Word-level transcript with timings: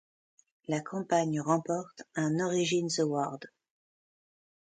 La 0.67 0.81
campagne 0.81 1.39
remporte 1.39 2.05
un 2.15 2.39
Origins 2.39 2.89
Award. 2.97 3.51